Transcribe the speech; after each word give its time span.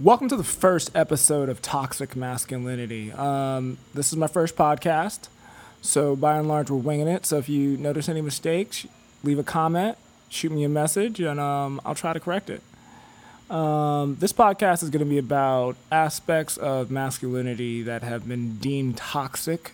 Welcome 0.00 0.28
to 0.28 0.36
the 0.36 0.44
first 0.44 0.94
episode 0.94 1.48
of 1.48 1.60
Toxic 1.60 2.14
Masculinity. 2.14 3.10
Um, 3.10 3.78
this 3.94 4.12
is 4.12 4.16
my 4.16 4.28
first 4.28 4.54
podcast, 4.54 5.26
so 5.82 6.14
by 6.14 6.38
and 6.38 6.46
large, 6.46 6.70
we're 6.70 6.76
winging 6.76 7.08
it. 7.08 7.26
So 7.26 7.38
if 7.38 7.48
you 7.48 7.76
notice 7.76 8.08
any 8.08 8.20
mistakes, 8.20 8.86
leave 9.24 9.40
a 9.40 9.42
comment, 9.42 9.98
shoot 10.28 10.52
me 10.52 10.62
a 10.62 10.68
message, 10.68 11.18
and 11.18 11.40
um, 11.40 11.80
I'll 11.84 11.96
try 11.96 12.12
to 12.12 12.20
correct 12.20 12.48
it. 12.48 12.62
Um, 13.50 14.16
this 14.20 14.32
podcast 14.32 14.84
is 14.84 14.90
going 14.90 15.04
to 15.04 15.10
be 15.10 15.18
about 15.18 15.74
aspects 15.90 16.56
of 16.56 16.92
masculinity 16.92 17.82
that 17.82 18.04
have 18.04 18.28
been 18.28 18.58
deemed 18.58 18.98
toxic 18.98 19.72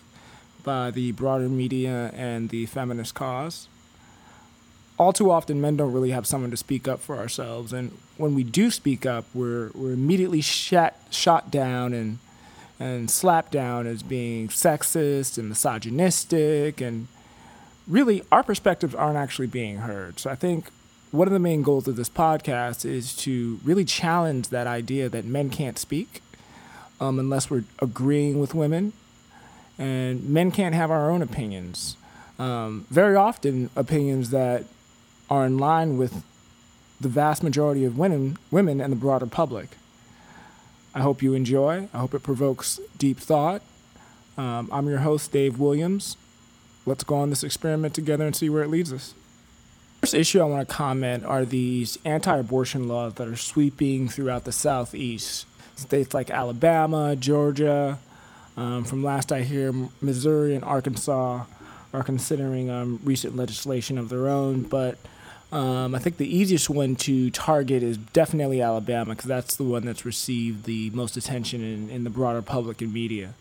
by 0.62 0.91
the 0.91 1.12
broader 1.12 1.50
media 1.50 2.11
and 2.14 2.48
the 2.48 2.64
feminist 2.64 3.14
cause 3.14 3.68
all 4.99 5.13
too 5.13 5.31
often 5.31 5.61
men 5.61 5.77
don't 5.77 5.93
really 5.93 6.11
have 6.11 6.27
someone 6.27 6.51
to 6.51 6.57
speak 6.57 6.87
up 6.87 7.01
for 7.01 7.17
ourselves. 7.17 7.73
And 7.73 7.97
when 8.17 8.35
we 8.35 8.45
do 8.45 8.71
speak 8.71 9.05
up 9.07 9.25
we're 9.35 9.71
we're 9.75 9.93
immediately 9.93 10.41
shot 10.41 10.95
shot 11.11 11.51
down 11.51 11.93
and 11.93 12.19
and 12.79 13.11
slapped 13.11 13.52
down 13.52 13.87
as 13.87 14.02
being 14.02 14.49
sexist 14.49 15.38
and 15.38 15.49
misogynistic. 15.49 16.80
And 16.80 17.09
really 17.87 18.23
our 18.30 18.43
perspectives 18.43 18.95
aren't 18.95 19.16
actually 19.16 19.47
being 19.49 19.79
heard. 19.79 20.19
So 20.19 20.30
i 20.30 20.35
think 20.35 20.66
one 21.15 21.29
of 21.29 21.33
the 21.33 21.38
main 21.38 21.63
goals 21.63 21.87
of 21.87 21.95
this 21.95 22.09
podcast 22.09 22.85
is 22.85 23.15
to 23.15 23.61
really 23.63 23.85
challenge 23.85 24.49
that 24.49 24.66
idea 24.66 25.09
that 25.09 25.24
men 25.24 25.49
can't 25.49 25.79
speak 25.79 26.21
um, 27.01 27.21
unless 27.21 27.49
we're 27.49 27.63
agreeing 27.80 28.41
with 28.41 28.52
women. 28.52 28.93
And 29.79 30.29
men 30.29 30.51
can't 30.51 30.74
have 30.74 30.91
our 30.91 31.11
own 31.11 31.23
opinions. 31.23 31.97
Um, 32.38 32.87
very 32.91 33.15
often 33.15 33.71
opinions 33.77 34.30
that 34.30 34.65
are 35.34 35.45
in 35.45 35.59
line 35.59 35.98
with 35.98 36.23
the 37.01 37.09
vast 37.09 37.43
majority 37.43 37.84
of 37.84 37.98
women, 37.98 38.38
women 38.52 38.80
and 38.80 38.93
the 38.93 38.97
broader 38.97 39.27
public. 39.27 39.70
I 40.95 41.01
hope 41.01 41.23
you 41.23 41.34
enjoy. 41.34 41.88
I 41.93 41.98
hope 41.98 42.15
it 42.15 42.23
provokes 42.23 42.80
deep 42.99 43.18
thought. 43.18 43.60
Um, 44.38 44.68
I'm 44.71 44.88
your 44.88 44.99
host, 44.99 45.32
Dave 45.32 45.59
Williams. 45.59 46.16
Let's 46.87 47.02
go 47.02 47.16
on 47.16 47.30
this 47.30 47.43
experiment 47.43 47.95
together 47.95 48.24
and 48.24 48.37
see 48.37 48.49
where 48.49 48.62
it 48.62 48.71
leads 48.71 48.93
us. 48.93 49.15
First 50.02 50.15
issue 50.15 50.40
I 50.40 50.45
want 50.45 50.68
to 50.68 50.73
comment 50.73 51.24
are 51.24 51.45
these 51.45 51.99
anti 52.05 52.37
abortion 52.37 52.87
laws 52.87 53.15
that 53.15 53.27
are 53.27 53.37
sweeping 53.37 54.09
throughout 54.09 54.45
the 54.45 54.52
Southeast. 54.52 55.46
States 55.77 56.15
like 56.15 56.30
Alabama, 56.30 57.16
Georgia, 57.16 57.99
um, 58.57 58.85
from 58.85 59.02
last 59.02 59.32
I 59.32 59.43
hear, 59.43 59.73
Missouri 60.01 60.55
and 60.55 60.62
Arkansas 60.62 61.45
are 61.93 62.02
considering 62.05 62.71
um, 62.71 63.01
recent 63.02 63.35
legislation 63.35 63.99
of 63.99 64.09
their 64.09 64.28
own, 64.28 64.62
but 64.62 64.97
um, 65.55 65.94
I 65.94 66.00
think 66.00 66.16
the 66.16 66.37
easiest 66.37 66.69
one 66.69 66.97
to 66.97 67.31
target 67.31 67.84
is 67.84 67.97
definitely 67.97 68.60
Alabama 68.60 69.15
because 69.15 69.28
that's 69.28 69.55
the 69.55 69.62
one 69.62 69.84
that's 69.84 70.05
received 70.05 70.65
the 70.65 70.91
most 70.91 71.16
attention 71.16 71.62
in, 71.62 71.88
in 71.91 72.03
the 72.03 72.11
broader 72.11 72.43
public 72.43 72.83
and 72.83 72.93
media. 72.93 73.34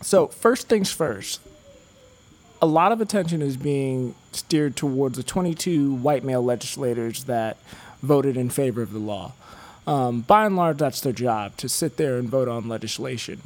So, 0.00 0.26
first 0.26 0.68
things 0.68 0.90
first, 0.90 1.40
a 2.60 2.66
lot 2.66 2.90
of 2.90 3.00
attention 3.00 3.42
is 3.42 3.56
being 3.56 4.16
steered 4.32 4.74
towards 4.74 5.16
the 5.16 5.22
22 5.22 5.94
white 5.94 6.24
male 6.24 6.42
legislators 6.42 7.24
that 7.24 7.58
voted 8.02 8.36
in 8.36 8.50
favor 8.50 8.82
of 8.82 8.92
the 8.92 8.98
law. 8.98 9.34
Um, 9.86 10.22
by 10.22 10.46
and 10.46 10.56
large, 10.56 10.78
that's 10.78 11.00
their 11.00 11.12
job 11.12 11.56
to 11.58 11.68
sit 11.68 11.96
there 11.96 12.16
and 12.18 12.28
vote 12.28 12.48
on 12.48 12.68
legislation. 12.68 13.40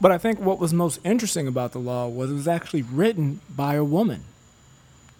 But 0.00 0.12
I 0.12 0.16
think 0.16 0.40
what 0.40 0.58
was 0.58 0.72
most 0.72 0.98
interesting 1.04 1.46
about 1.46 1.72
the 1.72 1.78
law 1.78 2.08
was 2.08 2.30
it 2.30 2.34
was 2.34 2.48
actually 2.48 2.82
written 2.82 3.40
by 3.54 3.74
a 3.74 3.84
woman. 3.84 4.24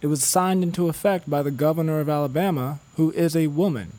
It 0.00 0.06
was 0.06 0.24
signed 0.24 0.62
into 0.62 0.88
effect 0.88 1.28
by 1.28 1.42
the 1.42 1.50
governor 1.50 2.00
of 2.00 2.08
Alabama, 2.08 2.80
who 2.96 3.10
is 3.12 3.36
a 3.36 3.48
woman. 3.48 3.92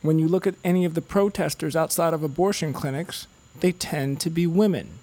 When 0.00 0.18
you 0.18 0.28
look 0.28 0.46
at 0.46 0.54
any 0.64 0.84
of 0.84 0.94
the 0.94 1.02
protesters 1.02 1.76
outside 1.76 2.14
of 2.14 2.22
abortion 2.22 2.72
clinics, 2.72 3.26
they 3.60 3.72
tend 3.72 4.20
to 4.20 4.30
be 4.30 4.46
women. 4.46 4.98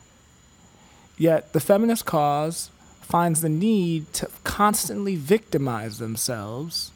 Yet 1.17 1.53
the 1.53 1.59
feminist 1.59 2.05
cause 2.05 2.71
finds 3.01 3.41
the 3.41 3.49
need 3.49 4.11
to 4.13 4.29
constantly 4.43 5.15
victimize 5.15 5.99
themselves 5.99 6.91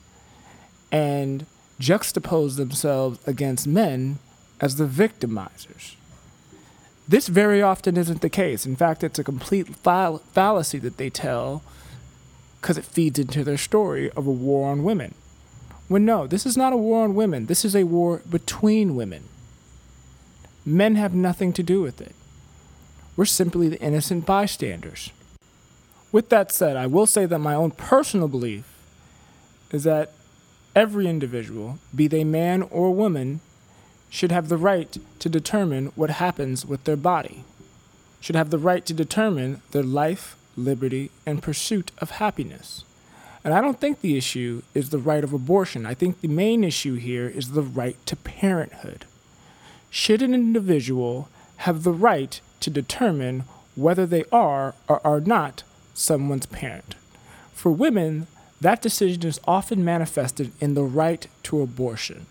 and 0.92 1.46
juxtapose 1.80 2.56
themselves 2.56 3.20
against 3.28 3.68
men 3.68 4.18
as 4.60 4.78
the 4.78 4.86
victimizers. 4.86 5.96
This 7.08 7.28
very 7.28 7.62
often 7.62 7.98
isn't 7.98 8.22
the 8.22 8.30
case. 8.30 8.66
In 8.66 8.76
fact, 8.76 9.04
it's 9.04 9.20
a 9.20 9.24
complete 9.24 9.76
fall- 9.76 10.22
fallacy 10.34 10.80
that 10.80 10.98
they 10.98 11.10
tell 11.10 11.64
because 12.60 12.78
it 12.78 12.86
feeds 12.86 13.20
into 13.20 13.44
their 13.44 13.58
story 13.58 14.12
of 14.12 14.28
a 14.28 14.32
war 14.32 14.70
on 14.70 14.84
women. 14.84 15.14
When 15.88 16.06
no, 16.06 16.28
this 16.28 16.46
is 16.46 16.56
not 16.56 16.74
a 16.74 16.78
war 16.78 17.04
on 17.04 17.16
women, 17.16 17.48
this 17.48 17.66
is 17.66 17.76
a 17.76 17.84
war 17.84 18.22
between 18.30 18.96
women. 18.96 19.24
Men 20.66 20.96
have 20.96 21.16
nothing 21.16 21.52
to 21.54 21.64
do 21.64 21.82
with 21.82 22.00
it. 22.00 22.14
We're 23.16 23.26
simply 23.26 23.70
the 23.70 23.82
innocent 23.82 24.26
bystanders. 24.26 25.12
With 26.12 26.30
that 26.30 26.52
said, 26.52 26.78
I 26.78 26.88
will 26.88 27.06
say 27.06 27.26
that 27.26 27.40
my 27.40 27.56
own 27.56 27.72
personal 27.72 28.28
belief 28.28 28.66
is 29.72 29.84
that 29.84 30.12
every 30.76 31.08
individual, 31.08 31.80
be 31.96 32.08
they 32.08 32.24
man 32.24 32.64
or 32.64 32.92
woman, 32.92 33.42
should 34.10 34.32
have 34.32 34.50
the 34.50 34.58
right 34.58 34.98
to 35.20 35.30
determine 35.30 35.88
what 35.96 36.10
happens 36.10 36.66
with 36.66 36.84
their 36.86 36.96
body, 36.96 37.44
should 38.20 38.36
have 38.36 38.50
the 38.50 38.58
right 38.58 38.86
to 38.86 38.94
determine 38.94 39.62
their 39.72 39.84
life, 39.84 40.36
liberty, 40.60 41.12
and 41.26 41.42
pursuit 41.42 41.92
of 42.00 42.12
happiness. 42.12 42.84
And 43.44 43.54
I 43.54 43.62
don't 43.62 43.80
think 43.80 44.02
the 44.02 44.18
issue 44.18 44.62
is 44.74 44.90
the 44.90 44.98
right 44.98 45.24
of 45.24 45.34
abortion. 45.34 45.86
I 45.86 45.94
think 45.94 46.22
the 46.22 46.28
main 46.28 46.64
issue 46.64 46.96
here 46.96 47.28
is 47.28 47.52
the 47.52 47.62
right 47.62 47.96
to 48.06 48.16
parenthood. 48.16 49.06
Should 49.90 50.22
an 50.22 50.34
individual 50.34 51.30
have 51.58 51.84
the 51.84 51.94
right 51.94 52.40
to 52.60 52.70
determine 52.70 53.46
whether 53.76 54.06
they 54.06 54.26
are 54.32 54.76
or 54.88 55.06
are 55.08 55.22
not 55.22 55.64
someone's 55.94 56.46
parent? 56.46 56.96
For 57.54 57.72
women, 57.72 58.28
that 58.62 58.82
decision 58.82 59.26
is 59.26 59.40
often 59.48 59.86
manifested 59.86 60.52
in 60.60 60.74
the 60.74 60.84
right 60.84 61.26
to 61.44 61.62
abortion. 61.62 62.26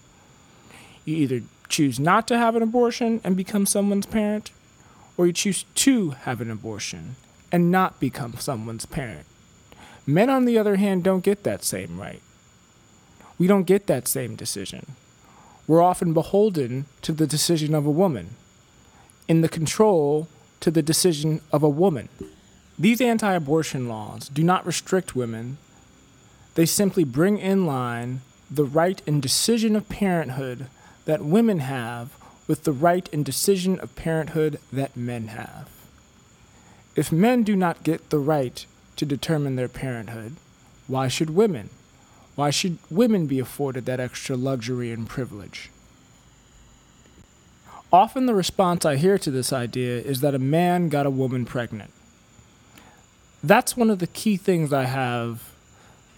You 1.05 1.17
either 1.17 1.43
choose 1.69 1.99
not 1.99 2.29
to 2.29 2.39
have 2.39 2.55
an 2.55 2.63
abortion 2.63 3.21
and 3.25 3.37
become 3.37 3.67
someone's 3.67 4.07
parent, 4.07 4.51
or 5.17 5.27
you 5.27 5.33
choose 5.33 5.65
to 5.75 6.11
have 6.11 6.41
an 6.41 6.51
abortion 6.51 7.17
and 7.51 7.71
not 7.71 8.01
become 8.01 8.35
someone's 8.39 8.87
parent. 8.87 9.27
Men, 10.07 10.31
on 10.31 10.45
the 10.45 10.59
other 10.59 10.77
hand, 10.77 11.05
don't 11.05 11.25
get 11.25 11.43
that 11.45 11.65
same 11.65 12.01
right. 12.01 12.23
We 13.39 13.47
don't 13.47 13.65
get 13.65 13.87
that 13.87 14.09
same 14.09 14.37
decision. 14.37 14.97
We're 15.67 15.83
often 15.83 16.15
beholden 16.15 16.87
to 17.03 17.13
the 17.13 17.27
decision 17.27 17.75
of 17.75 17.85
a 17.85 17.91
woman, 17.91 18.37
in 19.29 19.43
the 19.43 19.49
control 19.49 20.29
to 20.61 20.71
the 20.71 20.83
decision 20.83 21.43
of 21.53 21.63
a 21.63 21.69
woman. 21.69 22.09
These 22.79 23.01
anti 23.01 23.33
abortion 23.33 23.89
laws 23.89 24.29
do 24.29 24.43
not 24.43 24.67
restrict 24.67 25.15
women, 25.15 25.59
they 26.55 26.67
simply 26.67 27.05
bring 27.05 27.39
in 27.39 27.67
line 27.67 28.21
the 28.51 28.65
right 28.65 29.03
and 29.07 29.21
decision 29.23 29.77
of 29.77 29.89
parenthood 29.89 30.67
that 31.05 31.23
women 31.23 31.61
have 31.61 32.17
with 32.47 32.65
the 32.65 32.73
right 32.73 33.09
and 33.13 33.25
decision 33.25 33.79
of 33.79 33.95
parenthood 33.95 34.59
that 34.73 34.97
men 34.97 35.29
have. 35.29 35.69
If 36.99 37.13
men 37.13 37.45
do 37.45 37.55
not 37.55 37.85
get 37.85 38.11
the 38.11 38.19
right 38.19 38.67
to 38.97 39.07
determine 39.07 39.55
their 39.55 39.69
parenthood, 39.69 40.35
why 40.89 41.07
should 41.07 41.31
women? 41.31 41.71
Why 42.35 42.51
should 42.51 42.79
women 42.91 43.29
be 43.29 43.39
afforded 43.39 43.87
that 43.87 44.01
extra 44.01 44.35
luxury 44.35 44.91
and 44.91 45.09
privilege? 45.09 45.71
Often 47.93 48.27
the 48.27 48.35
response 48.35 48.85
I 48.85 48.97
hear 48.97 49.17
to 49.17 49.31
this 49.31 49.53
idea 49.53 50.01
is 50.01 50.23
that 50.23 50.35
a 50.35 50.41
man 50.41 50.89
got 50.89 51.07
a 51.07 51.11
woman 51.11 51.45
pregnant. 51.45 51.93
That's 53.45 53.77
one 53.77 53.91
of 53.91 54.01
the 54.01 54.09
key 54.09 54.37
things 54.37 54.73
I 54.73 54.87
have 54.87 55.53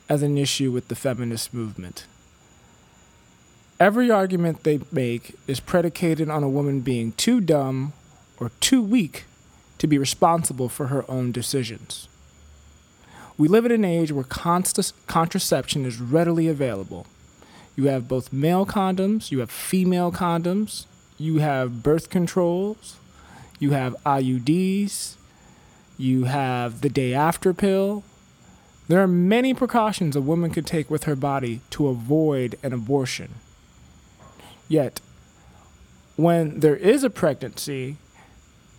as 0.08 0.22
an 0.22 0.38
issue 0.38 0.72
with 0.72 0.88
the 0.88 0.96
feminist 0.96 1.52
movement. 1.52 2.06
Every 3.78 4.10
argument 4.10 4.64
they 4.64 4.80
make 4.90 5.34
is 5.46 5.60
predicated 5.60 6.30
on 6.30 6.42
a 6.42 6.48
woman 6.48 6.80
being 6.80 7.12
too 7.12 7.42
dumb 7.42 7.92
or 8.38 8.50
too 8.60 8.82
weak 8.82 9.26
to 9.80 9.86
be 9.86 9.98
responsible 9.98 10.68
for 10.68 10.86
her 10.86 11.10
own 11.10 11.32
decisions. 11.32 12.06
We 13.36 13.48
live 13.48 13.64
in 13.64 13.72
an 13.72 13.84
age 13.84 14.12
where 14.12 14.24
contraception 14.24 15.86
is 15.86 16.00
readily 16.00 16.46
available. 16.48 17.06
You 17.74 17.86
have 17.86 18.06
both 18.06 18.32
male 18.32 18.66
condoms, 18.66 19.30
you 19.30 19.38
have 19.38 19.50
female 19.50 20.12
condoms, 20.12 20.84
you 21.16 21.38
have 21.38 21.82
birth 21.82 22.10
controls, 22.10 22.96
you 23.58 23.70
have 23.70 23.96
IUDs, 24.04 25.14
you 25.96 26.24
have 26.24 26.82
the 26.82 26.90
day 26.90 27.14
after 27.14 27.54
pill. 27.54 28.04
There 28.88 29.00
are 29.00 29.08
many 29.08 29.54
precautions 29.54 30.14
a 30.14 30.20
woman 30.20 30.50
could 30.50 30.66
take 30.66 30.90
with 30.90 31.04
her 31.04 31.16
body 31.16 31.62
to 31.70 31.88
avoid 31.88 32.58
an 32.62 32.74
abortion. 32.74 33.36
Yet, 34.68 35.00
when 36.16 36.60
there 36.60 36.76
is 36.76 37.02
a 37.02 37.08
pregnancy, 37.08 37.96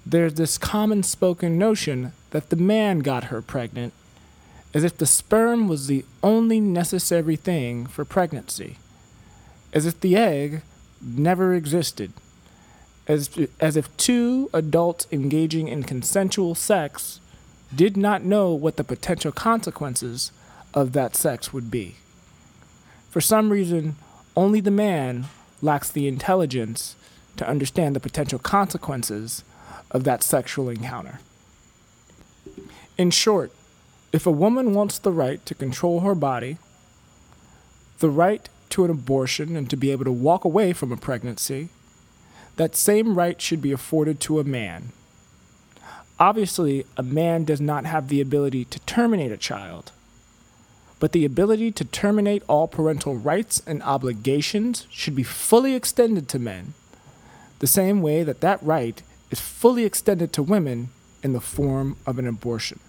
there's 0.06 0.36
this 0.36 0.58
common 0.58 1.04
spoken 1.04 1.58
notion 1.58 2.14
that 2.32 2.50
the 2.50 2.56
man 2.56 3.00
got 3.00 3.26
her 3.26 3.42
pregnant 3.42 3.94
as 4.74 4.84
if 4.84 4.98
the 4.98 5.06
sperm 5.06 5.68
was 5.68 5.88
the 5.88 6.06
only 6.24 6.60
necessary 6.60 7.36
thing 7.36 7.86
for 7.86 8.06
pregnancy. 8.06 8.78
as 9.74 9.86
if 9.86 9.98
the 10.02 10.18
egg 10.18 10.62
never 11.02 11.54
existed, 11.54 12.12
as, 13.08 13.30
as 13.62 13.78
if 13.78 13.96
two 13.96 14.50
adults 14.54 15.08
engaging 15.14 15.70
in 15.70 15.82
consensual 15.84 16.56
sex 16.56 17.22
did 17.74 17.96
not 17.96 18.22
know 18.22 18.54
what 18.54 18.76
the 18.76 18.84
potential 18.84 19.32
consequences 19.32 20.34
of 20.74 20.92
that 20.92 21.16
sex 21.16 21.54
would 21.54 21.72
be. 21.72 21.96
For 23.10 23.22
some 23.22 23.50
reason, 23.50 23.96
only 24.36 24.60
the 24.60 24.72
man 24.72 25.28
lacks 25.62 25.90
the 25.90 26.08
intelligence 26.08 26.98
to 27.38 27.48
understand 27.48 27.96
the 27.96 28.02
potential 28.02 28.40
consequences 28.40 29.46
of 29.92 30.04
that 30.06 30.24
sexual 30.24 30.70
encounter. 30.70 31.20
In 32.98 33.12
short, 33.12 33.52
if 34.12 34.26
a 34.26 34.32
woman 34.32 34.74
wants 34.74 34.98
the 35.00 35.12
right 35.12 35.46
to 35.46 35.56
control 35.56 36.02
her 36.02 36.16
body, 36.16 36.58
the 38.00 38.10
right 38.10 38.50
to 38.70 38.84
an 38.86 38.92
abortion 38.92 39.56
and 39.56 39.70
to 39.70 39.78
be 39.78 39.92
able 39.92 40.06
to 40.06 40.12
walk 40.12 40.44
away 40.44 40.74
from 40.74 40.92
a 40.92 40.98
pregnancy, 40.98 41.70
that 42.56 42.76
same 42.76 43.16
right 43.16 43.42
should 43.42 43.62
be 43.62 43.72
afforded 43.72 44.20
to 44.22 44.40
a 44.40 44.44
man. 44.44 44.92
Obviously, 46.20 46.86
a 46.98 47.04
man 47.04 47.46
does 47.46 47.62
not 47.62 47.86
have 47.86 48.08
the 48.08 48.22
ability 48.22 48.66
to 48.66 48.80
terminate 48.82 49.32
a 49.32 49.38
child, 49.38 49.92
but 51.00 51.14
the 51.14 51.26
ability 51.26 51.72
to 51.72 51.86
terminate 51.86 52.44
all 52.48 52.68
parental 52.68 53.16
rights 53.16 53.62
and 53.66 53.82
obligations 53.82 54.86
should 54.92 55.16
be 55.16 55.24
fully 55.24 55.74
extended 55.74 56.28
to 56.30 56.38
men, 56.38 56.74
the 57.60 57.68
same 57.68 58.02
way 58.02 58.24
that 58.24 58.42
that 58.42 58.62
right 58.62 59.02
is 59.32 59.40
fully 59.40 59.86
extended 59.86 60.32
to 60.34 60.44
women 60.44 60.90
in 61.24 61.34
the 61.34 61.42
form 61.42 61.98
of 62.06 62.20
an 62.20 62.28
abortion. 62.28 62.80